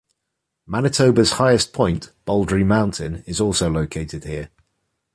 [0.65, 4.49] Manitoba's highest point, Baldy Mountain, is also located here.